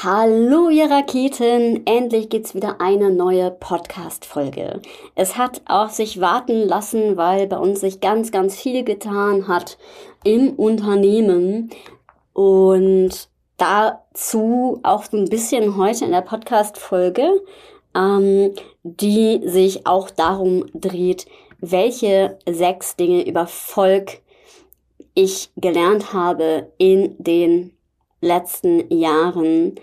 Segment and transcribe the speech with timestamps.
[0.00, 4.80] Hallo ihr Raketen, endlich gibt's wieder eine neue Podcast-Folge.
[5.16, 9.76] Es hat auf sich warten lassen, weil bei uns sich ganz, ganz viel getan hat
[10.22, 11.70] im Unternehmen
[12.32, 13.10] und
[13.56, 17.42] dazu auch so ein bisschen heute in der Podcast-Folge,
[17.96, 18.54] ähm,
[18.84, 21.26] die sich auch darum dreht,
[21.58, 24.20] welche sechs Dinge über Volk
[25.14, 27.72] ich gelernt habe in den
[28.20, 29.74] letzten Jahren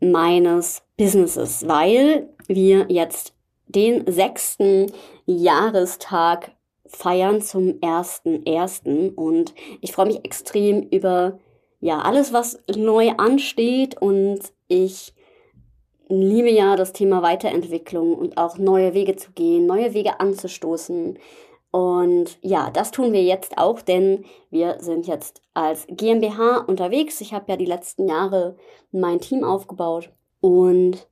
[0.00, 3.34] meines Businesses, weil wir jetzt
[3.66, 4.92] den sechsten
[5.26, 6.52] Jahrestag
[6.86, 9.10] feiern zum ersten ersten.
[9.10, 11.38] Und ich freue mich extrem über
[11.80, 14.00] ja alles, was neu ansteht.
[14.00, 15.14] Und ich
[16.08, 21.18] liebe ja das Thema Weiterentwicklung und auch neue Wege zu gehen, neue Wege anzustoßen,
[21.70, 27.20] und ja, das tun wir jetzt auch, denn wir sind jetzt als GmbH unterwegs.
[27.20, 28.56] Ich habe ja die letzten Jahre
[28.90, 30.10] mein Team aufgebaut.
[30.40, 31.06] Und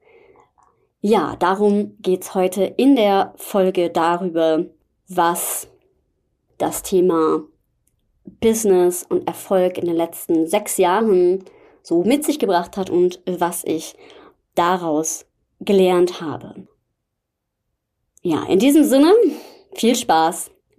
[1.01, 4.65] ja, darum geht's heute in der Folge darüber,
[5.09, 5.69] was
[6.59, 7.43] das Thema
[8.41, 11.45] Business und Erfolg in den letzten sechs Jahren
[11.83, 13.95] so mit sich gebracht hat und was ich
[14.55, 15.27] daraus
[15.61, 16.67] gelernt habe.
[18.23, 19.13] Ja, in diesem Sinne
[19.75, 20.51] viel Spaß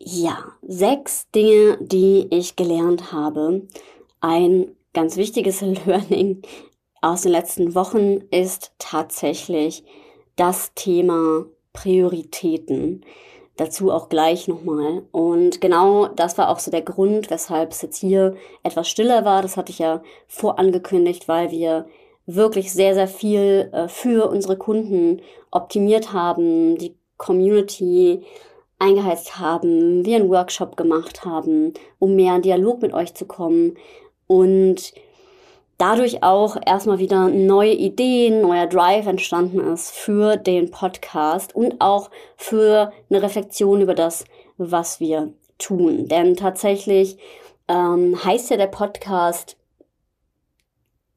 [0.00, 3.62] Ja, sechs Dinge, die ich gelernt habe.
[4.20, 6.42] Ein ganz wichtiges Learning
[7.00, 9.84] aus den letzten Wochen ist tatsächlich
[10.36, 13.04] das Thema Prioritäten.
[13.56, 15.02] Dazu auch gleich nochmal.
[15.10, 19.42] Und genau das war auch so der Grund, weshalb es jetzt hier etwas stiller war.
[19.42, 21.86] Das hatte ich ja vorangekündigt, weil wir
[22.24, 28.22] wirklich sehr, sehr viel äh, für unsere Kunden optimiert haben, die Community
[28.78, 33.76] eingeheizt haben, wir einen Workshop gemacht haben, um mehr in Dialog mit euch zu kommen
[34.26, 34.92] und
[35.78, 42.10] dadurch auch erstmal wieder neue Ideen, neuer Drive entstanden ist für den Podcast und auch
[42.36, 44.24] für eine Reflexion über das,
[44.58, 46.08] was wir tun.
[46.08, 47.16] Denn tatsächlich
[47.68, 49.56] ähm, heißt ja der Podcast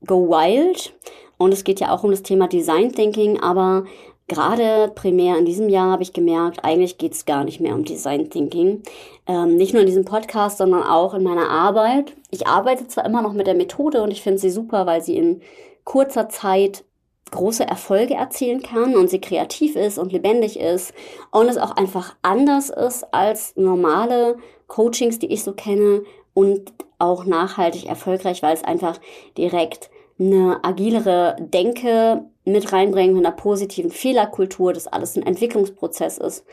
[0.06, 0.94] Go Wild
[1.38, 3.86] und es geht ja auch um das Thema Design Thinking, aber
[4.32, 7.84] Gerade primär in diesem Jahr habe ich gemerkt, eigentlich geht es gar nicht mehr um
[7.84, 8.82] Design Thinking.
[9.28, 12.14] Ähm, nicht nur in diesem Podcast, sondern auch in meiner Arbeit.
[12.30, 15.18] Ich arbeite zwar immer noch mit der Methode und ich finde sie super, weil sie
[15.18, 15.42] in
[15.84, 16.86] kurzer Zeit
[17.32, 20.94] große Erfolge erzielen kann und sie kreativ ist und lebendig ist
[21.32, 24.38] und es auch einfach anders ist als normale
[24.68, 26.04] Coachings, die ich so kenne
[26.34, 28.98] und auch nachhaltig erfolgreich, weil es einfach
[29.38, 36.46] direkt eine agilere Denke mit reinbringen mit einer positiven Fehlerkultur, dass alles ein Entwicklungsprozess ist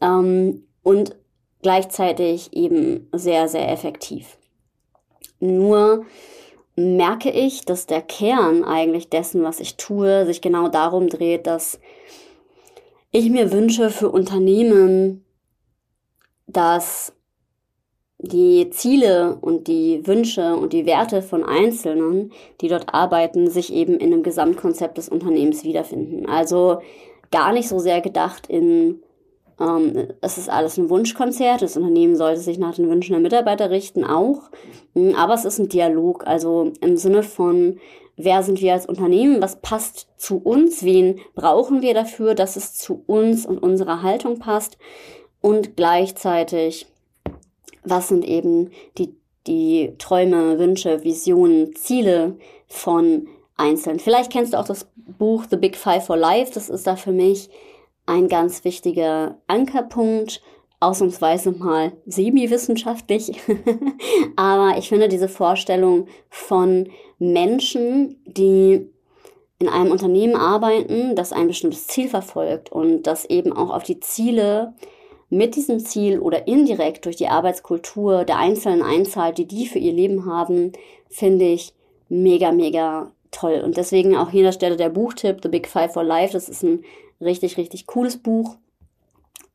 [0.00, 1.16] ähm, und
[1.62, 4.38] gleichzeitig eben sehr, sehr effektiv.
[5.40, 6.04] Nur
[6.76, 11.80] merke ich, dass der Kern eigentlich dessen, was ich tue, sich genau darum dreht, dass
[13.10, 15.24] ich mir wünsche für Unternehmen,
[16.46, 17.12] dass
[18.22, 23.94] die Ziele und die Wünsche und die Werte von Einzelnen, die dort arbeiten, sich eben
[23.94, 26.26] in einem Gesamtkonzept des Unternehmens wiederfinden.
[26.26, 26.78] Also
[27.32, 29.00] gar nicht so sehr gedacht in,
[29.58, 33.70] ähm, es ist alles ein Wunschkonzert, das Unternehmen sollte sich nach den Wünschen der Mitarbeiter
[33.70, 34.50] richten, auch,
[34.94, 37.80] hm, aber es ist ein Dialog, also im Sinne von,
[38.16, 42.74] wer sind wir als Unternehmen, was passt zu uns, wen brauchen wir dafür, dass es
[42.74, 44.78] zu uns und unserer Haltung passt?
[45.40, 46.86] Und gleichzeitig
[47.84, 49.14] was sind eben die,
[49.46, 54.00] die Träume, Wünsche, Visionen, Ziele von Einzelnen.
[54.00, 56.52] Vielleicht kennst du auch das Buch The Big Five for Life.
[56.54, 57.50] Das ist da für mich
[58.06, 60.42] ein ganz wichtiger Ankerpunkt.
[60.80, 63.40] Ausnahmsweise mal semi-wissenschaftlich.
[64.36, 66.88] Aber ich finde diese Vorstellung von
[67.20, 68.88] Menschen, die
[69.60, 74.00] in einem Unternehmen arbeiten, das ein bestimmtes Ziel verfolgt und das eben auch auf die
[74.00, 74.74] Ziele
[75.32, 79.94] mit diesem Ziel oder indirekt durch die Arbeitskultur der Einzelnen einzahlt, die die für ihr
[79.94, 80.72] Leben haben,
[81.08, 81.72] finde ich
[82.10, 83.62] mega, mega toll.
[83.64, 86.34] Und deswegen auch hier an der Stelle der Buchtipp, The Big Five for Life.
[86.34, 86.84] Das ist ein
[87.18, 88.56] richtig, richtig cooles Buch.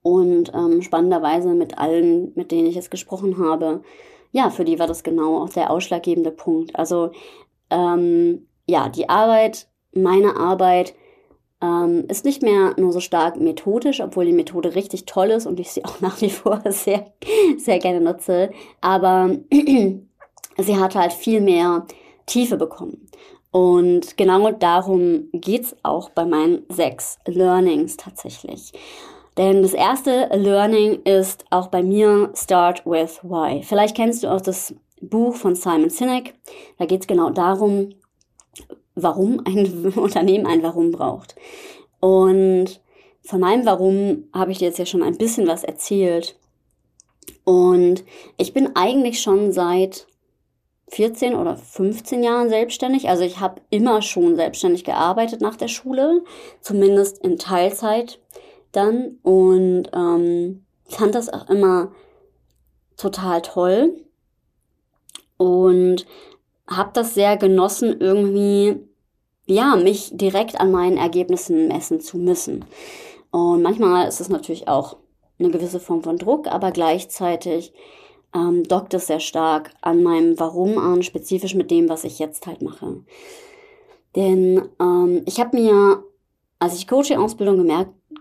[0.02, 3.84] Und ähm, spannenderweise mit allen, mit denen ich jetzt gesprochen habe,
[4.32, 6.76] ja, für die war das genau auch der ausschlaggebende Punkt.
[6.76, 7.12] Also
[7.70, 10.96] ähm, ja, die Arbeit, meine Arbeit
[11.62, 15.60] ähm, ist nicht mehr nur so stark methodisch, obwohl die Methode richtig toll ist und
[15.60, 17.06] ich sie auch nach wie vor sehr,
[17.58, 18.52] sehr gerne nutze.
[18.82, 19.36] Aber
[20.58, 21.86] sie hat halt viel mehr
[22.26, 23.08] Tiefe bekommen.
[23.52, 28.74] Und genau darum geht's auch bei meinen sechs Learnings tatsächlich.
[29.38, 33.62] Denn das erste Learning ist auch bei mir Start with Why.
[33.64, 36.34] Vielleicht kennst du auch das Buch von Simon Sinek.
[36.78, 37.90] Da geht's genau darum,
[38.98, 41.36] warum ein Unternehmen ein Warum braucht.
[42.00, 42.82] Und
[43.24, 46.38] von meinem Warum habe ich dir jetzt ja schon ein bisschen was erzählt.
[47.44, 48.04] Und
[48.38, 50.08] ich bin eigentlich schon seit
[50.90, 53.10] 14 oder 15 Jahren selbstständig.
[53.10, 56.24] Also ich habe immer schon selbstständig gearbeitet nach der Schule,
[56.62, 58.20] zumindest in Teilzeit
[58.72, 59.18] dann.
[59.24, 61.92] Und ähm, fand das auch immer
[62.96, 64.02] total toll.
[65.36, 66.06] Und
[66.68, 68.87] habe das sehr genossen, irgendwie,
[69.48, 72.66] ja, mich direkt an meinen Ergebnissen messen zu müssen.
[73.32, 74.98] Und manchmal ist es natürlich auch
[75.40, 77.74] eine gewisse Form von Druck, aber gleichzeitig
[78.36, 82.46] ähm, dockt es sehr stark an meinem Warum an, spezifisch mit dem, was ich jetzt
[82.46, 83.04] halt mache.
[84.16, 86.04] Denn ähm, ich habe mir,
[86.60, 87.66] als ich Coaching-Ausbildung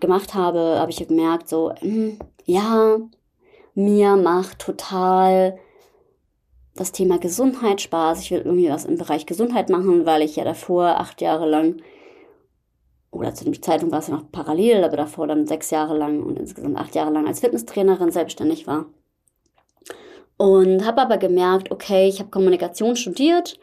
[0.00, 2.98] gemacht habe, habe ich gemerkt, so, mh, hm, ja,
[3.74, 5.58] mir macht total
[6.76, 8.20] das Thema Gesundheit Spaß.
[8.20, 11.82] Ich will irgendwie was im Bereich Gesundheit machen, weil ich ja davor acht Jahre lang,
[13.10, 16.22] oder zu dem Zeitpunkt war es ja noch parallel, aber davor dann sechs Jahre lang
[16.22, 18.86] und insgesamt acht Jahre lang als Fitnesstrainerin selbstständig war.
[20.36, 23.58] Und habe aber gemerkt, okay, ich habe Kommunikation studiert,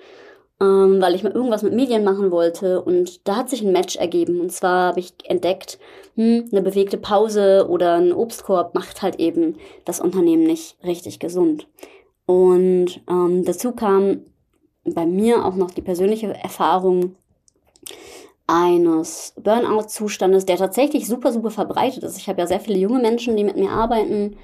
[0.59, 2.81] ähm, weil ich mal irgendwas mit Medien machen wollte.
[2.81, 4.39] Und da hat sich ein Match ergeben.
[4.39, 5.77] Und zwar habe ich entdeckt,
[6.15, 11.67] hm, eine bewegte Pause oder ein Obstkorb macht halt eben das Unternehmen nicht richtig gesund.
[12.25, 14.21] Und ähm, dazu kam
[14.85, 17.15] bei mir auch noch die persönliche Erfahrung
[18.47, 22.17] eines Burnout-Zustandes, der tatsächlich super, super verbreitet ist.
[22.17, 24.37] Ich habe ja sehr viele junge Menschen, die mit mir arbeiten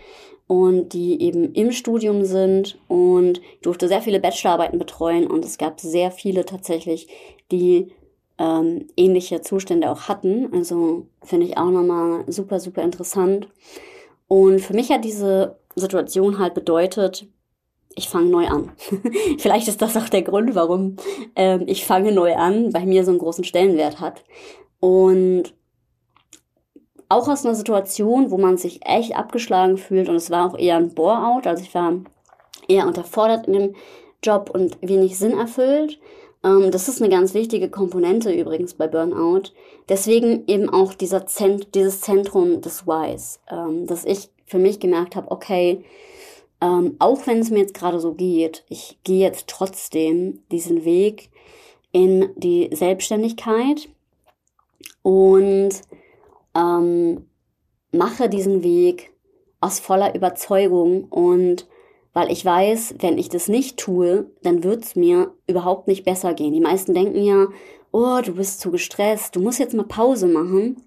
[0.47, 5.79] und die eben im Studium sind und durfte sehr viele Bachelorarbeiten betreuen und es gab
[5.79, 7.07] sehr viele tatsächlich,
[7.51, 7.91] die
[8.39, 10.51] ähm, ähnliche Zustände auch hatten.
[10.53, 13.49] Also finde ich auch nochmal super, super interessant.
[14.27, 17.27] Und für mich hat diese Situation halt bedeutet,
[17.99, 18.71] ich fange neu an.
[19.37, 20.95] Vielleicht ist das auch der Grund, warum
[21.35, 24.23] ähm, ich fange neu an, bei mir so einen großen Stellenwert hat.
[24.79, 25.53] Und
[27.09, 30.77] auch aus einer Situation, wo man sich echt abgeschlagen fühlt und es war auch eher
[30.77, 31.93] ein Bore-out, also ich war
[32.67, 33.75] eher unterfordert in dem
[34.23, 35.99] Job und wenig Sinn erfüllt.
[36.43, 39.51] Ähm, das ist eine ganz wichtige Komponente übrigens bei Burnout.
[39.89, 45.15] Deswegen eben auch dieser Zent dieses Zentrum des Whys, ähm, dass ich für mich gemerkt
[45.15, 45.83] habe, okay,
[46.61, 51.29] ähm, auch wenn es mir jetzt gerade so geht, ich gehe jetzt trotzdem diesen Weg
[51.91, 53.89] in die Selbstständigkeit
[55.01, 55.69] und
[56.55, 57.25] ähm,
[57.91, 59.11] mache diesen Weg
[59.61, 61.67] aus voller Überzeugung und
[62.13, 66.33] weil ich weiß, wenn ich das nicht tue, dann wird es mir überhaupt nicht besser
[66.33, 66.53] gehen.
[66.53, 67.47] Die meisten denken ja,
[67.91, 70.83] oh, du bist zu gestresst, du musst jetzt mal Pause machen.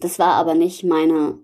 [0.00, 1.38] Das war aber nicht meine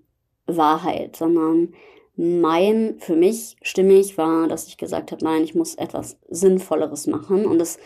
[0.47, 1.75] Wahrheit, sondern
[2.17, 7.45] mein, für mich stimmig war, dass ich gesagt habe, nein, ich muss etwas Sinnvolleres machen.
[7.45, 7.79] Und es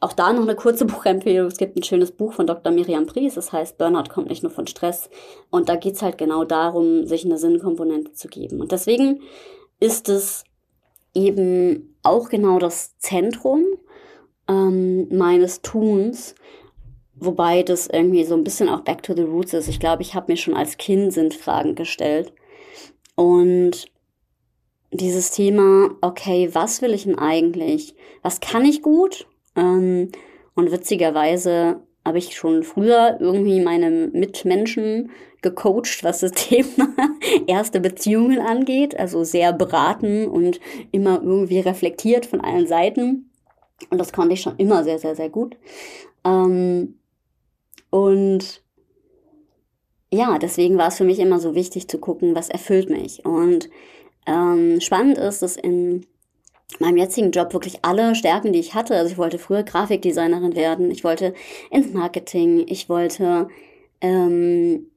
[0.00, 1.46] auch da noch eine kurze Buchempfehlung.
[1.46, 2.72] Es gibt ein schönes Buch von Dr.
[2.72, 5.10] Miriam Pries, das heißt Burnout kommt nicht nur von Stress.
[5.50, 8.60] Und da geht's halt genau darum, sich eine Sinnkomponente zu geben.
[8.60, 9.22] Und deswegen
[9.80, 10.44] ist es
[11.14, 13.64] eben auch genau das Zentrum
[14.48, 16.34] ähm, meines Tuns,
[17.14, 19.68] wobei das irgendwie so ein bisschen auch back to the roots ist.
[19.68, 22.32] Ich glaube, ich habe mir schon als Kind Sinnfragen gestellt
[23.18, 23.90] und
[24.92, 27.96] dieses Thema, okay, was will ich denn eigentlich?
[28.22, 29.26] Was kann ich gut?
[29.56, 30.12] Ähm,
[30.54, 35.10] und witzigerweise habe ich schon früher irgendwie meine Mitmenschen
[35.42, 36.94] gecoacht, was das Thema
[37.48, 38.96] erste Beziehungen angeht.
[38.96, 40.60] Also sehr beraten und
[40.92, 43.32] immer irgendwie reflektiert von allen Seiten.
[43.90, 45.56] Und das konnte ich schon immer sehr, sehr, sehr gut.
[46.24, 47.00] Ähm,
[47.90, 48.62] und
[50.10, 53.24] ja, deswegen war es für mich immer so wichtig zu gucken, was erfüllt mich.
[53.24, 53.68] Und
[54.26, 56.06] ähm, spannend ist, dass in
[56.78, 60.90] meinem jetzigen Job wirklich alle Stärken, die ich hatte, also ich wollte früher Grafikdesignerin werden,
[60.90, 61.34] ich wollte
[61.70, 63.48] ins Marketing, ich wollte
[64.00, 64.90] ähm,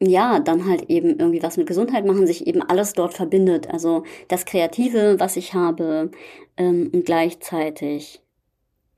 [0.00, 3.70] ja, dann halt eben irgendwie was mit Gesundheit machen, sich eben alles dort verbindet.
[3.70, 6.10] Also das Kreative, was ich habe,
[6.56, 8.20] ähm, und gleichzeitig,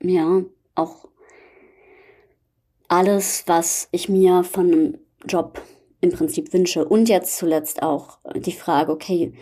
[0.01, 0.43] ja,
[0.75, 1.07] auch
[2.87, 4.97] alles, was ich mir von
[5.27, 5.61] Job
[6.01, 6.85] im Prinzip wünsche.
[6.85, 9.33] Und jetzt zuletzt auch die Frage, okay,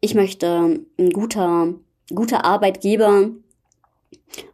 [0.00, 1.74] ich möchte ein guter,
[2.14, 3.30] guter Arbeitgeber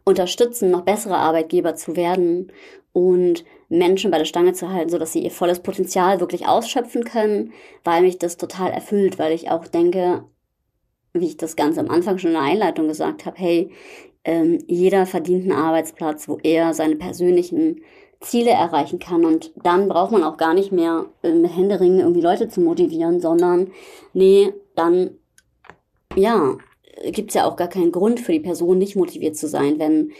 [0.03, 2.51] unterstützen, noch bessere Arbeitgeber zu werden
[2.93, 7.53] und Menschen bei der Stange zu halten, sodass sie ihr volles Potenzial wirklich ausschöpfen können,
[7.83, 10.23] weil mich das total erfüllt, weil ich auch denke,
[11.13, 13.71] wie ich das ganz am Anfang schon in der Einleitung gesagt habe, hey,
[14.23, 17.81] ähm, jeder verdient einen Arbeitsplatz, wo er seine persönlichen
[18.19, 19.25] Ziele erreichen kann.
[19.25, 23.71] Und dann braucht man auch gar nicht mehr mit Händeringen irgendwie Leute zu motivieren, sondern
[24.13, 25.11] nee, dann,
[26.15, 26.57] ja,
[27.11, 30.11] gibt's ja auch gar keinen Grund für die Person nicht motiviert zu sein, wenn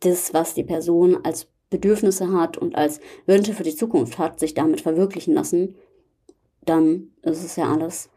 [0.00, 4.54] das, was die Person als Bedürfnisse hat und als Wünsche für die Zukunft hat, sich
[4.54, 5.76] damit verwirklichen lassen,
[6.64, 8.10] dann ist es ja alles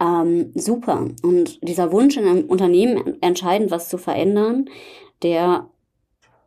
[0.00, 1.08] ähm, super.
[1.22, 4.68] Und dieser Wunsch in einem Unternehmen entscheidend was zu verändern,
[5.22, 5.68] der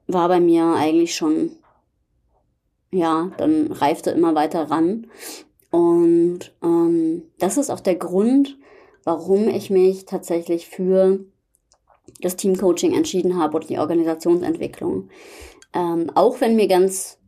[0.07, 1.51] war bei mir eigentlich schon,
[2.91, 5.08] ja, dann reifte immer weiter ran.
[5.72, 8.58] Und ähm, das ist auch der Grund,
[9.03, 11.19] warum ich mich tatsächlich für
[12.22, 15.10] das Teamcoaching entschieden habe oder die Organisationsentwicklung.
[15.74, 17.19] Ähm, auch wenn mir ganz,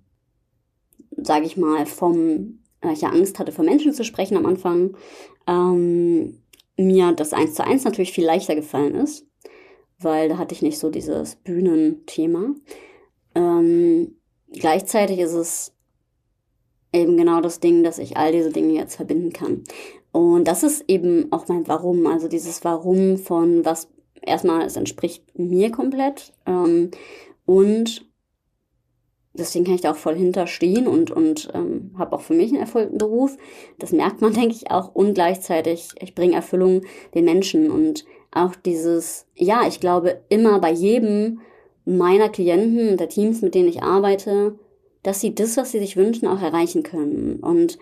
[1.15, 4.98] sage ich mal, vom, äh, ich ja Angst hatte, vor Menschen zu sprechen am Anfang,
[5.48, 6.41] ähm,
[6.77, 9.27] mir das eins zu eins natürlich viel leichter gefallen ist,
[10.00, 12.56] weil da hatte ich nicht so dieses Bühnenthema.
[13.36, 14.21] Ähm,
[14.51, 15.74] gleichzeitig ist es
[16.93, 19.63] eben genau das Ding, dass ich all diese Dinge jetzt verbinden kann.
[20.12, 23.88] Und das ist eben auch mein Warum, also dieses Warum von was
[24.22, 26.91] erstmal, es entspricht mir komplett ähm,
[27.46, 28.05] und
[29.34, 32.60] deswegen kann ich da auch voll hinterstehen und, und ähm, habe auch für mich einen
[32.60, 33.38] erfüllten Beruf.
[33.79, 34.93] Das merkt man, denke ich, auch.
[34.93, 36.81] Und gleichzeitig, ich bringe Erfüllung
[37.13, 37.72] den Menschen.
[37.72, 41.41] Und auch dieses, ja, ich glaube immer bei jedem
[41.86, 44.56] meiner Klienten der Teams, mit denen ich arbeite,
[45.04, 47.38] dass sie das, was sie sich wünschen, auch erreichen können.
[47.38, 47.80] Und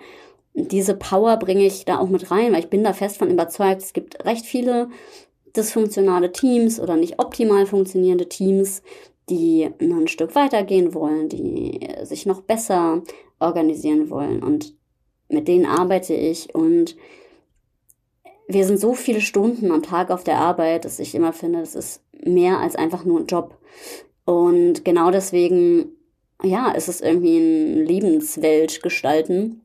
[0.53, 3.81] diese Power bringe ich da auch mit rein, weil ich bin da fest von überzeugt,
[3.81, 4.89] es gibt recht viele
[5.55, 8.81] dysfunktionale Teams oder nicht optimal funktionierende Teams,
[9.29, 13.03] die ein Stück weitergehen wollen, die sich noch besser
[13.39, 14.43] organisieren wollen.
[14.43, 14.75] Und
[15.27, 16.95] mit denen arbeite ich und
[18.47, 21.75] wir sind so viele Stunden am Tag auf der Arbeit, dass ich immer finde, das
[21.75, 23.57] ist mehr als einfach nur ein Job.
[24.25, 25.93] Und genau deswegen,
[26.43, 29.61] ja, ist es irgendwie ein Lebenswelt gestalten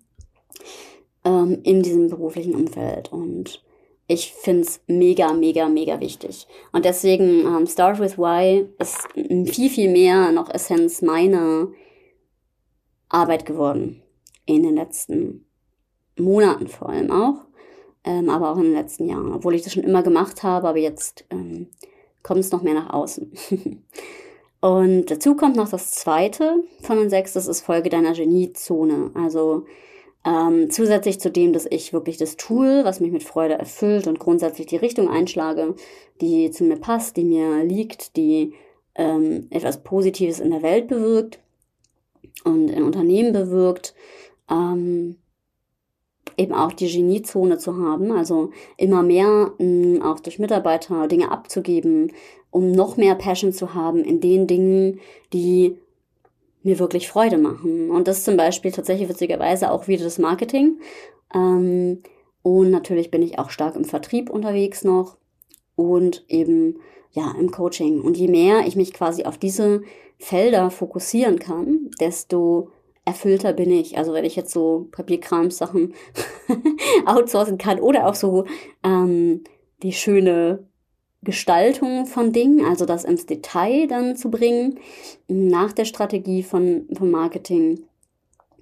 [1.25, 3.13] ähm, in diesem beruflichen Umfeld.
[3.13, 3.63] Und
[4.07, 6.47] ich finde es mega, mega, mega wichtig.
[6.73, 11.69] Und deswegen ähm, Start with Why ist viel, viel mehr noch Essenz meiner
[13.09, 14.03] Arbeit geworden.
[14.47, 15.47] In den letzten
[16.19, 17.47] Monaten vor allem auch.
[18.05, 19.33] Ähm, aber auch in den letzten Jahren.
[19.33, 21.69] Obwohl ich das schon immer gemacht habe, aber jetzt ähm,
[22.25, 23.33] kommt es noch mehr nach außen.
[24.61, 29.11] Und dazu kommt noch das zweite von den sechs, das ist Folge deiner Geniezone.
[29.15, 29.67] Also
[30.25, 34.19] ähm, zusätzlich zu dem, dass ich wirklich das Tool, was mich mit Freude erfüllt und
[34.19, 35.75] grundsätzlich die Richtung einschlage,
[36.23, 38.55] die zu mir passt, die mir liegt, die
[38.95, 41.41] ähm, etwas Positives in der Welt bewirkt
[42.45, 43.95] und in Unternehmen bewirkt,
[44.51, 45.19] ähm,
[46.37, 51.31] eben auch die Geniezone zu haben, also immer mehr mh, hm, auch durch Mitarbeiter Dinge
[51.31, 52.13] abzugeben,
[52.51, 55.01] um noch mehr Passion zu haben in den Dingen,
[55.33, 55.77] die
[56.63, 57.91] mir wirklich Freude machen.
[57.91, 60.79] Und das ist zum Beispiel tatsächlich witzigerweise auch wieder das Marketing.
[61.35, 62.03] Ähm,
[62.43, 65.17] und natürlich bin ich auch stark im Vertrieb unterwegs noch
[65.77, 66.77] und eben
[67.13, 68.01] ja im Coaching.
[68.01, 69.83] Und je mehr ich mich quasi auf diese
[70.19, 72.71] Felder fokussieren kann, desto
[73.05, 73.99] erfüllter bin ich.
[73.99, 75.95] Also wenn ich jetzt so Papierkrams-Sachen
[77.07, 78.45] outsourcen kann oder auch so
[78.83, 79.45] ähm,
[79.83, 80.67] die schöne
[81.23, 84.79] Gestaltung von Dingen, also das ins Detail dann zu bringen,
[85.29, 87.85] nach der Strategie von, von Marketing.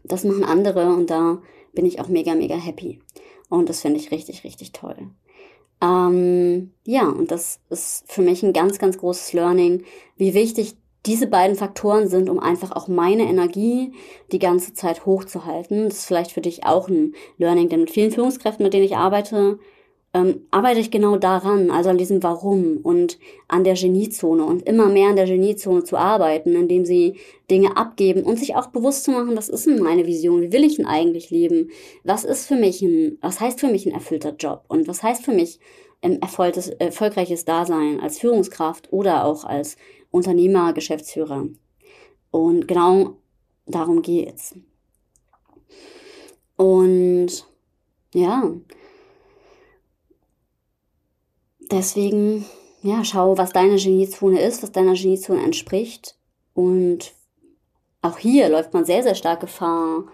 [0.05, 1.41] Das machen andere und da
[1.73, 3.01] bin ich auch mega, mega happy.
[3.49, 4.97] Und das finde ich richtig, richtig toll.
[5.83, 9.85] Ähm, ja, und das ist für mich ein ganz, ganz großes Learning,
[10.17, 13.93] wie wichtig diese beiden Faktoren sind, um einfach auch meine Energie
[14.31, 15.85] die ganze Zeit hochzuhalten.
[15.85, 18.97] Das ist vielleicht für dich auch ein Learning, denn mit vielen Führungskräften, mit denen ich
[18.97, 19.59] arbeite,
[20.15, 23.19] ähm, arbeite ich genau daran, also an diesem Warum und
[23.49, 27.17] an der Geniezone und immer mehr an der Geniezone zu arbeiten, indem sie
[27.51, 30.65] Dinge abgeben und sich auch bewusst zu machen, was ist denn meine Vision, wie will
[30.65, 31.71] ich denn eigentlich leben,
[32.05, 34.65] was ist für mich ein, was heißt für mich ein erfüllter Job?
[34.69, 35.59] Und was heißt für mich
[36.03, 39.77] ein erfolgtes, erfolgreiches Dasein als Führungskraft oder auch als
[40.13, 41.49] Unternehmer, Geschäftsführer.
[42.31, 43.17] Und genau
[43.67, 44.55] darum geht's.
[46.57, 47.45] Und
[48.15, 48.53] ja,
[51.71, 52.45] deswegen,
[52.83, 56.17] ja, schau, was deine Geniezone ist, was deiner Geniezone entspricht.
[56.55, 57.15] Und
[58.03, 60.05] auch hier läuft man sehr, sehr stark Gefahr,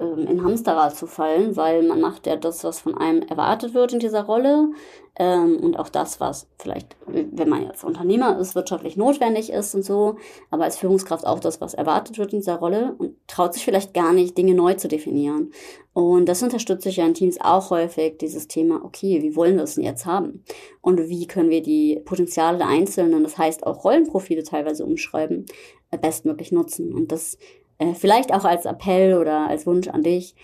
[0.00, 3.92] ähm, in Hamsterrad zu fallen, weil man macht ja das, was von einem erwartet wird
[3.92, 4.70] in dieser Rolle
[5.18, 9.84] ähm, und auch das, was vielleicht, wenn man jetzt Unternehmer ist, wirtschaftlich notwendig ist und
[9.84, 10.16] so,
[10.50, 13.94] aber als Führungskraft auch das, was erwartet wird in dieser Rolle und traut sich vielleicht
[13.94, 15.52] gar nicht, Dinge neu zu definieren.
[15.92, 19.64] Und das unterstütze ich ja in Teams auch häufig, dieses Thema, okay, wie wollen wir
[19.64, 20.44] es denn jetzt haben?
[20.80, 25.46] Und wie können wir die Potenziale der Einzelnen, das heißt auch Rollenprofile teilweise umschreiben,
[25.90, 26.94] äh, bestmöglich nutzen.
[26.94, 27.38] Und das
[27.78, 30.34] äh, vielleicht auch als Appell oder als Wunsch an dich,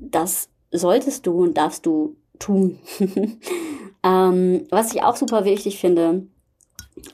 [0.00, 2.78] das solltest du und darfst du tun.
[4.02, 6.26] ähm, was ich auch super wichtig finde,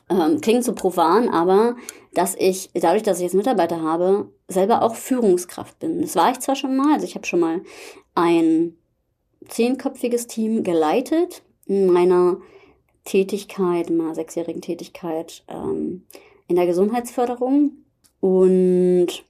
[0.08, 1.76] ähm, klingt so profan, aber
[2.14, 6.00] dass ich, dadurch, dass ich jetzt Mitarbeiter habe, selber auch Führungskraft bin.
[6.00, 7.60] Das war ich zwar schon mal, also ich habe schon mal
[8.14, 8.76] ein
[9.48, 12.38] zehnköpfiges Team geleitet in meiner
[13.04, 16.04] Tätigkeit, in meiner sechsjährigen Tätigkeit ähm,
[16.48, 17.72] in der Gesundheitsförderung.
[18.20, 19.24] Und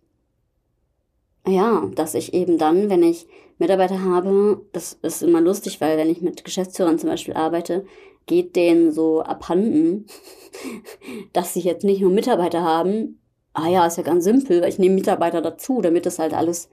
[1.50, 3.26] ja, dass ich eben dann, wenn ich
[3.58, 7.84] Mitarbeiter habe, das ist immer lustig, weil wenn ich mit Geschäftsführern zum Beispiel arbeite,
[8.26, 10.06] geht denen so abhanden,
[11.32, 13.20] dass sie jetzt nicht nur Mitarbeiter haben.
[13.52, 16.70] Ah ja, ist ja ganz simpel, weil ich nehme Mitarbeiter dazu, damit das halt alles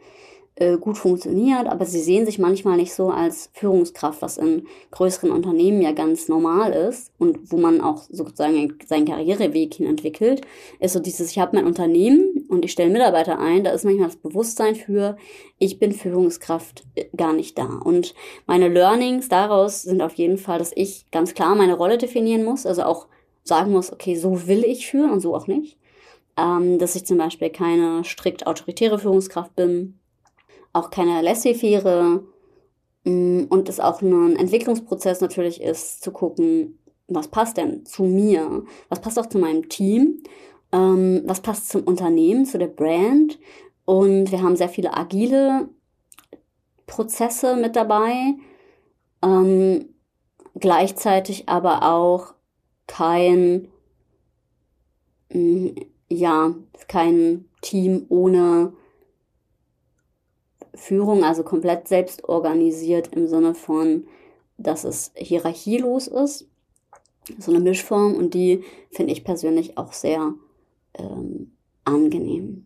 [0.59, 5.31] äh, gut funktioniert, aber sie sehen sich manchmal nicht so als Führungskraft, was in größeren
[5.31, 10.41] Unternehmen ja ganz normal ist und wo man auch sozusagen seinen Karriereweg hin entwickelt,
[10.79, 14.07] ist so dieses, ich habe mein Unternehmen und ich stelle Mitarbeiter ein, da ist manchmal
[14.07, 15.17] das Bewusstsein für,
[15.59, 17.65] ich bin Führungskraft äh, gar nicht da.
[17.65, 18.13] Und
[18.45, 22.65] meine Learnings daraus sind auf jeden Fall, dass ich ganz klar meine Rolle definieren muss,
[22.65, 23.07] also auch
[23.43, 25.77] sagen muss, okay, so will ich führen und so auch nicht.
[26.37, 29.97] Ähm, dass ich zum Beispiel keine strikt autoritäre Führungskraft bin,
[30.71, 32.21] auch keine laissez-faire
[33.05, 36.77] mm, und es auch ein Entwicklungsprozess natürlich ist, zu gucken,
[37.07, 40.21] was passt denn zu mir, was passt auch zu meinem Team,
[40.77, 43.39] ähm, was passt zum Unternehmen, zu der Brand.
[43.85, 45.69] Und wir haben sehr viele agile
[46.85, 48.35] Prozesse mit dabei,
[49.23, 49.89] ähm,
[50.55, 52.33] gleichzeitig aber auch
[52.85, 53.69] kein,
[55.33, 55.69] mm,
[56.09, 56.53] ja,
[56.87, 58.73] kein Team ohne
[60.73, 64.07] Führung, also komplett selbst organisiert im Sinne von,
[64.57, 66.47] dass es hierarchielos ist.
[67.39, 70.33] So eine Mischform und die finde ich persönlich auch sehr
[70.97, 71.51] ähm,
[71.85, 72.65] angenehm.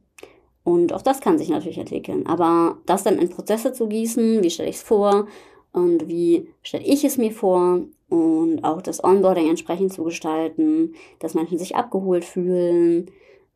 [0.63, 2.27] Und auch das kann sich natürlich entwickeln.
[2.27, 5.27] Aber das dann in Prozesse zu gießen, wie stelle ich es vor
[5.71, 11.33] und wie stelle ich es mir vor und auch das Onboarding entsprechend zu gestalten, dass
[11.33, 13.09] Menschen sich abgeholt fühlen,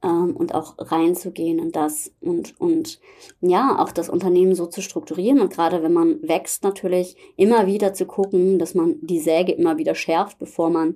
[0.06, 3.00] ähm, und auch reinzugehen in das und, und
[3.42, 7.94] ja, auch das Unternehmen so zu strukturieren und gerade wenn man wächst, natürlich immer wieder
[7.94, 10.96] zu gucken, dass man die Säge immer wieder schärft, bevor man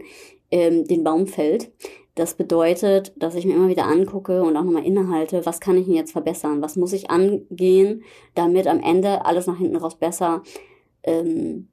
[0.51, 1.71] ähm, den Baum fällt.
[2.15, 5.85] Das bedeutet, dass ich mir immer wieder angucke und auch nochmal innehalte, was kann ich
[5.85, 6.61] denn jetzt verbessern?
[6.61, 8.03] Was muss ich angehen,
[8.35, 10.43] damit am Ende alles nach hinten raus besser
[11.03, 11.69] ähm,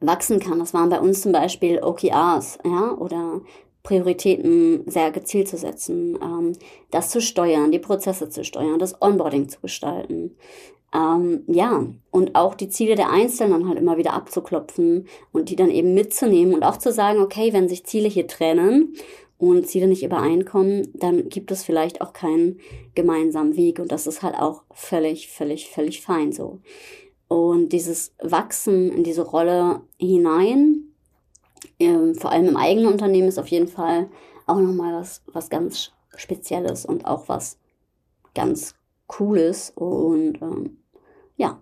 [0.00, 0.58] wachsen kann.
[0.58, 3.40] Das waren bei uns zum Beispiel OKRs, ja, oder
[3.82, 6.52] Prioritäten sehr gezielt zu setzen, ähm,
[6.90, 10.36] das zu steuern, die Prozesse zu steuern, das Onboarding zu gestalten.
[10.94, 15.70] Ähm, ja, und auch die Ziele der Einzelnen halt immer wieder abzuklopfen und die dann
[15.70, 18.94] eben mitzunehmen und auch zu sagen, okay, wenn sich Ziele hier trennen
[19.36, 22.60] und Ziele nicht übereinkommen, dann gibt es vielleicht auch keinen
[22.94, 26.60] gemeinsamen Weg und das ist halt auch völlig, völlig, völlig fein so.
[27.26, 30.92] Und dieses Wachsen in diese Rolle hinein,
[31.80, 34.08] ähm, vor allem im eigenen Unternehmen ist auf jeden Fall
[34.46, 37.58] auch nochmal was, was ganz Spezielles und auch was
[38.34, 38.76] ganz
[39.08, 40.78] Cooles und ähm,
[41.36, 41.60] ja,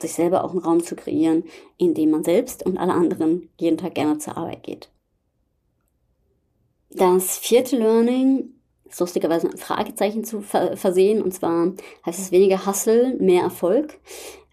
[0.00, 1.44] sich selber auch einen Raum zu kreieren,
[1.78, 4.90] in dem man selbst und alle anderen jeden Tag gerne zur Arbeit geht.
[6.90, 8.54] Das vierte Learning
[8.88, 11.72] ist lustigerweise ein Fragezeichen zu versehen und zwar
[12.04, 13.98] heißt es weniger Hustle, mehr Erfolg.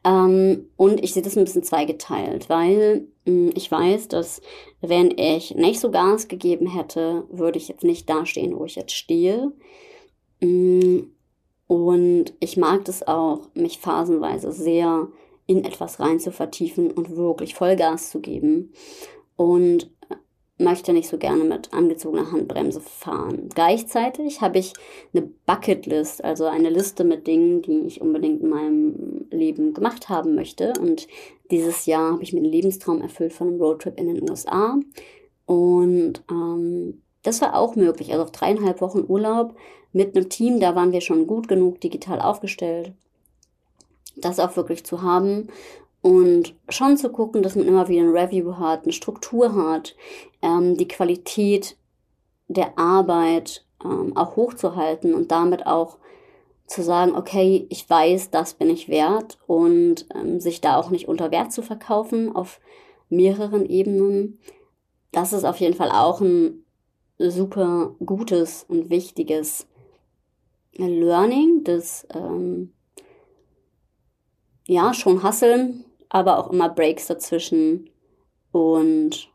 [0.06, 4.42] Ähm, und ich sehe das ein bisschen zweigeteilt, weil mh, hm, ich weiß, dass
[4.82, 8.94] wenn ich nicht so Gas gegeben hätte, würde ich jetzt nicht dastehen, wo ich jetzt
[8.94, 9.54] stehe.
[10.42, 11.16] Mh, hm,
[11.68, 15.08] und ich mag das auch, mich phasenweise sehr
[15.46, 18.74] in etwas rein zu vertiefen und wirklich Vollgas zu geben.
[19.36, 19.90] Und
[20.60, 23.50] möchte nicht so gerne mit angezogener Handbremse fahren.
[23.54, 24.74] Gleichzeitig habe ich
[25.14, 30.36] eine Bucketlist, also eine Liste mit Dingen, die ich unbedingt in meinem Leben gemacht haben
[30.36, 30.74] möchte.
[30.80, 31.08] Und
[31.50, 34.80] dieses Jahr habe ich mir einen Lebenstraum erfüllt von einem Roadtrip in den USA.
[35.46, 38.12] Und ähm, das war auch möglich.
[38.12, 39.56] Also auf dreieinhalb Wochen Urlaub
[39.94, 42.92] mit einem Team, da waren wir schon gut genug digital aufgestellt,
[44.16, 45.48] das auch wirklich zu haben
[46.02, 49.96] und schon zu gucken, dass man immer wieder ein Review hat, eine Struktur hat,
[50.42, 51.78] ähm, die Qualität
[52.48, 55.98] der Arbeit ähm, auch hochzuhalten und damit auch
[56.68, 61.08] zu sagen, okay, ich weiß, das bin ich wert und ähm, sich da auch nicht
[61.08, 62.60] unter Wert zu verkaufen auf
[63.10, 64.40] mehreren Ebenen.
[65.12, 66.66] Das ist auf jeden Fall auch ein
[67.18, 69.68] super gutes und wichtiges
[70.78, 72.74] Learning, das ähm,
[74.66, 77.90] ja schon hasseln, aber auch immer Breaks dazwischen
[78.52, 79.30] und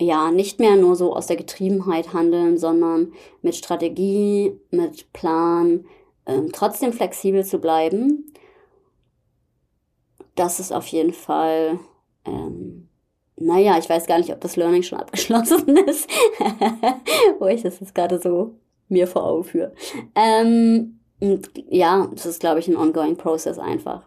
[0.00, 5.86] ja, nicht mehr nur so aus der Getriebenheit handeln, sondern mit Strategie, mit Plan,
[6.26, 8.32] ähm, trotzdem flexibel zu bleiben.
[10.34, 11.78] Das ist auf jeden Fall,
[12.24, 12.88] ähm,
[13.36, 16.08] naja, ich weiß gar nicht, ob das Learning schon abgeschlossen ist,
[17.38, 18.54] wo ich das jetzt gerade so
[18.88, 19.72] mir vor Augen führe.
[20.14, 20.98] Ähm,
[21.70, 24.06] ja, das ist, glaube ich, ein ongoing Process einfach.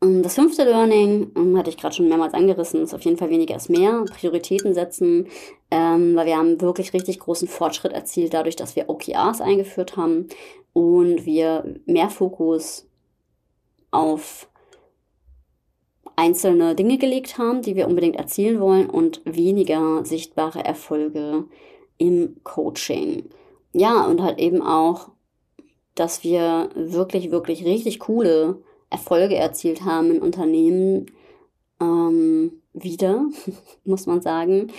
[0.00, 3.30] Und das fünfte Learning, ähm, hatte ich gerade schon mehrmals angerissen, ist auf jeden Fall
[3.30, 5.26] weniger ist mehr, Prioritäten setzen,
[5.72, 10.28] ähm, weil wir haben wirklich richtig großen Fortschritt erzielt dadurch, dass wir OKRs eingeführt haben
[10.72, 12.86] und wir mehr Fokus
[13.90, 14.48] auf
[16.14, 21.44] einzelne Dinge gelegt haben, die wir unbedingt erzielen wollen und weniger sichtbare Erfolge
[21.98, 23.24] im Coaching.
[23.72, 25.10] Ja, und halt eben auch,
[25.94, 31.06] dass wir wirklich, wirklich richtig coole Erfolge erzielt haben in Unternehmen
[31.80, 33.26] ähm, wieder,
[33.84, 34.72] muss man sagen.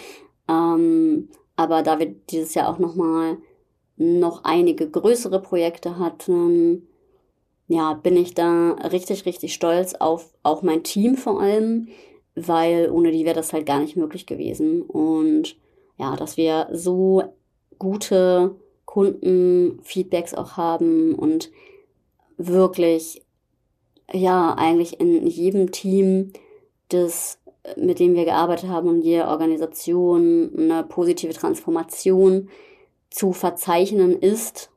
[0.47, 3.37] Ähm, aber da wir dieses Jahr auch nochmal
[3.97, 6.87] noch einige größere Projekte hatten,
[7.67, 11.89] ja, bin ich da richtig, richtig stolz auf auch mein Team vor allem,
[12.33, 14.81] weil ohne die wäre das halt gar nicht möglich gewesen.
[14.81, 15.55] Und
[15.99, 17.23] ja, dass wir so
[17.77, 21.51] gute Kundenfeedbacks auch haben und
[22.37, 23.21] wirklich
[24.11, 26.33] ja eigentlich in jedem Team,
[26.87, 27.37] das,
[27.77, 32.49] mit dem wir gearbeitet haben und jede Organisation eine positive Transformation
[33.11, 34.71] zu verzeichnen ist,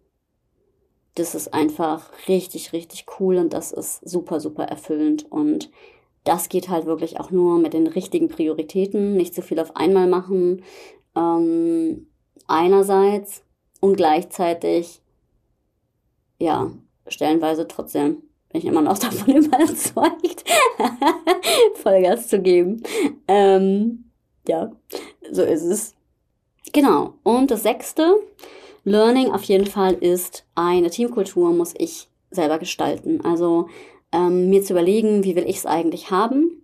[1.15, 5.31] das ist einfach richtig, richtig cool und das ist super, super erfüllend.
[5.31, 5.71] Und
[6.25, 10.09] das geht halt wirklich auch nur mit den richtigen Prioritäten, nicht zu viel auf einmal
[10.09, 10.63] machen.
[11.16, 12.07] Ähm,
[12.46, 13.42] einerseits
[13.81, 15.03] und gleichzeitig,
[16.38, 16.70] ja,
[17.07, 20.44] stellenweise trotzdem bin ich immer noch davon überzeugt,
[21.83, 22.83] Vollgas zu geben.
[23.29, 24.05] Ähm,
[24.46, 24.72] ja,
[25.31, 25.94] so ist es.
[26.72, 27.14] Genau.
[27.22, 28.14] Und das sechste
[28.85, 33.20] Learning auf jeden Fall ist, eine Teamkultur muss ich selber gestalten.
[33.25, 33.68] Also
[34.12, 36.62] ähm, mir zu überlegen, wie will ich es eigentlich haben.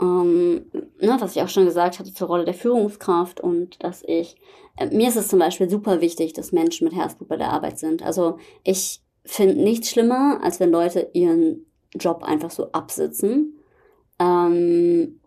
[0.00, 0.66] Ähm,
[1.00, 4.36] ne, was ich auch schon gesagt hatte zur Rolle der Führungskraft und dass ich,
[4.76, 7.78] äh, mir ist es zum Beispiel super wichtig, dass Menschen mit Herzblut bei der Arbeit
[7.78, 8.02] sind.
[8.02, 13.60] Also ich finde nichts schlimmer, als wenn Leute ihren Job einfach so absitzen.
[14.18, 15.20] Ähm,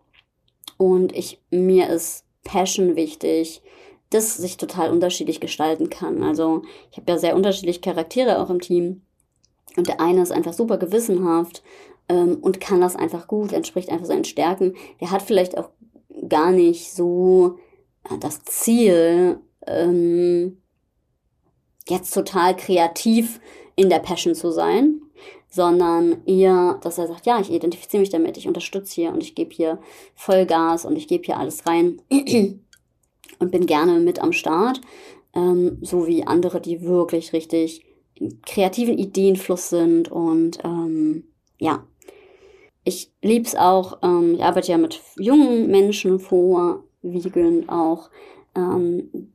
[0.77, 3.61] und ich, mir ist Passion wichtig,
[4.09, 6.23] das sich total unterschiedlich gestalten kann.
[6.23, 9.01] Also ich habe ja sehr unterschiedliche Charaktere auch im Team.
[9.75, 11.61] Und der eine ist einfach super gewissenhaft
[12.09, 14.75] ähm, und kann das einfach gut, entspricht einfach seinen Stärken.
[15.01, 15.69] Der hat vielleicht auch
[16.27, 17.57] gar nicht so
[18.09, 20.61] äh, das Ziel, ähm,
[21.87, 23.39] jetzt total kreativ
[23.75, 25.01] in der Passion zu sein,
[25.49, 29.35] sondern eher, dass er sagt, ja, ich identifiziere mich damit, ich unterstütze hier und ich
[29.35, 29.79] gebe hier
[30.15, 32.01] Vollgas und ich gebe hier alles rein
[33.39, 34.81] und bin gerne mit am Start,
[35.33, 37.85] ähm, so wie andere, die wirklich richtig
[38.45, 41.25] kreativen Ideenfluss sind und ähm,
[41.59, 41.85] ja,
[42.87, 48.09] ich liebe es auch, ähm, ich arbeite ja mit jungen Menschen vorwiegend auch,
[48.55, 49.33] ähm,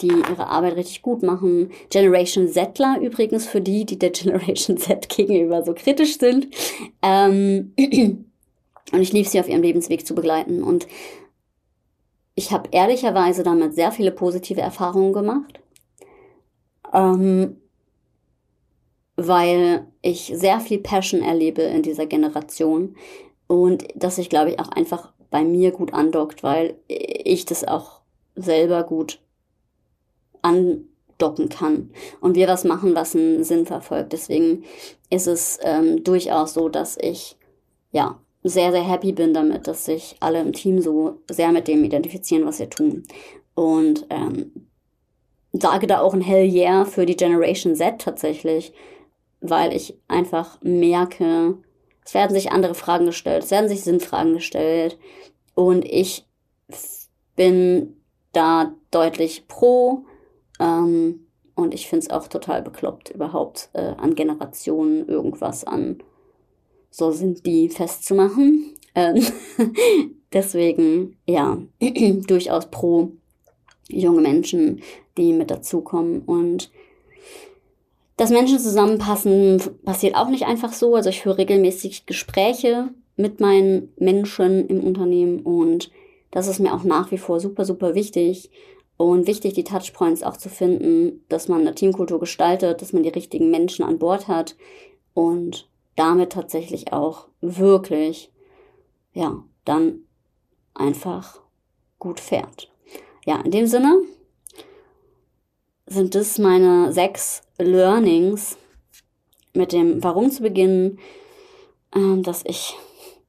[0.00, 1.70] die ihre Arbeit richtig gut machen.
[1.88, 6.48] Generation Zettler übrigens, für die, die der Generation Z gegenüber so kritisch sind.
[7.00, 7.74] Ähm,
[8.92, 10.64] und ich liebe sie auf ihrem Lebensweg zu begleiten.
[10.64, 10.88] Und
[12.34, 15.60] ich habe ehrlicherweise damit sehr viele positive Erfahrungen gemacht.
[16.92, 17.58] Ähm,
[19.16, 22.96] weil ich sehr viel Passion erlebe in dieser Generation
[23.46, 28.00] und dass ich glaube ich auch einfach bei mir gut andockt, weil ich das auch
[28.36, 29.20] selber gut
[30.42, 34.12] andocken kann und wir was machen, was einen Sinn verfolgt.
[34.12, 34.64] Deswegen
[35.10, 37.36] ist es ähm, durchaus so, dass ich
[37.92, 41.82] ja sehr, sehr happy bin damit, dass sich alle im Team so sehr mit dem
[41.82, 43.04] identifizieren, was wir tun.
[43.54, 44.52] Und ähm,
[45.52, 48.72] sage da auch ein Hell yeah für die Generation Z tatsächlich,
[49.50, 51.58] weil ich einfach merke,
[52.04, 54.98] es werden sich andere Fragen gestellt, es werden sich Sinnfragen gestellt
[55.54, 56.26] und ich
[57.36, 57.96] bin
[58.32, 60.04] da deutlich pro
[60.60, 66.02] ähm, und ich finde es auch total bekloppt, überhaupt äh, an Generationen irgendwas an
[66.96, 68.72] so sind die festzumachen.
[68.94, 69.26] Ähm,
[70.32, 71.58] deswegen, ja,
[72.28, 73.10] durchaus pro
[73.88, 74.80] junge Menschen,
[75.18, 76.22] die mit dazukommen.
[76.22, 76.70] Und
[78.16, 80.94] Das Menschen zusammenpassen passiert auch nicht einfach so.
[80.94, 85.90] Also ich führe regelmäßig Gespräche mit meinen Menschen im Unternehmen und
[86.30, 88.50] das ist mir auch nach wie vor super, super wichtig.
[88.96, 93.08] Und wichtig, die Touchpoints auch zu finden, dass man eine Teamkultur gestaltet, dass man die
[93.08, 94.56] richtigen Menschen an Bord hat
[95.14, 98.30] und damit tatsächlich auch wirklich,
[99.12, 100.00] ja, dann
[100.74, 101.40] einfach
[101.98, 102.70] gut fährt.
[103.26, 104.02] Ja, in dem Sinne
[105.86, 108.56] sind das meine sechs Learnings
[109.52, 110.98] mit dem Warum zu beginnen,
[111.94, 112.76] äh, dass ich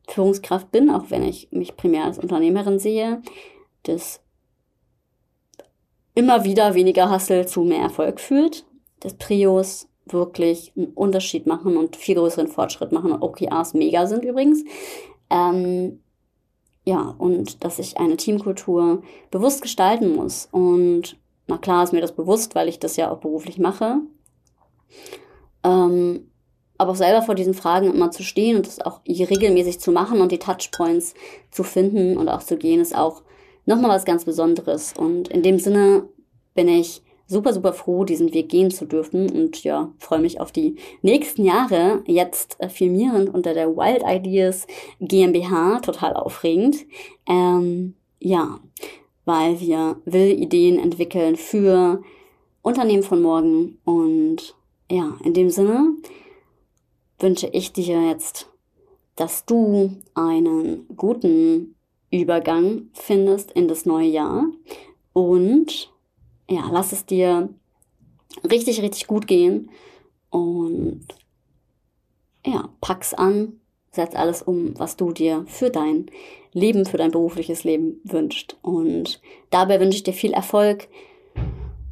[0.07, 3.21] Führungskraft bin, auch wenn ich mich primär als Unternehmerin sehe,
[3.83, 4.21] dass
[6.13, 8.65] immer wieder weniger Hustle zu mehr Erfolg führt,
[9.01, 14.23] dass Prios wirklich einen Unterschied machen und viel größeren Fortschritt machen und OKRs mega sind
[14.23, 14.63] übrigens.
[15.29, 16.01] Ähm,
[16.85, 20.47] ja, und dass ich eine Teamkultur bewusst gestalten muss.
[20.51, 23.97] Und na klar ist mir das bewusst, weil ich das ja auch beruflich mache.
[25.63, 26.31] Ähm,
[26.77, 30.21] aber auch selber vor diesen Fragen immer zu stehen und das auch regelmäßig zu machen
[30.21, 31.13] und die Touchpoints
[31.51, 33.23] zu finden und auch zu gehen, ist auch
[33.65, 34.93] nochmal was ganz Besonderes.
[34.97, 36.09] Und in dem Sinne
[36.53, 40.51] bin ich super, super froh, diesen Weg gehen zu dürfen und ja, freue mich auf
[40.51, 42.03] die nächsten Jahre.
[42.05, 44.67] Jetzt äh, filmierend unter der Wild Ideas
[44.99, 46.77] GmbH, total aufregend.
[47.27, 48.59] Ähm, ja,
[49.25, 52.01] weil wir wilde Ideen entwickeln für
[52.61, 53.79] Unternehmen von morgen.
[53.83, 54.55] Und
[54.89, 55.95] ja, in dem Sinne
[57.19, 58.49] wünsche ich dir jetzt,
[59.15, 61.75] dass du einen guten
[62.11, 64.45] Übergang findest in das neue Jahr.
[65.13, 65.91] Und
[66.49, 67.49] ja, lass es dir
[68.49, 69.69] richtig, richtig gut gehen.
[70.29, 71.05] Und
[72.45, 73.59] ja, pack's an,
[73.95, 76.07] setz alles um, was du dir für dein
[76.53, 78.55] Leben, für dein berufliches Leben wünscht.
[78.61, 80.87] Und dabei wünsche ich dir viel Erfolg.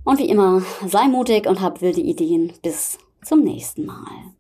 [0.04, 2.54] Und wie immer, sei mutig und hab wilde Ideen.
[2.62, 4.34] Bis zum nächsten Mal.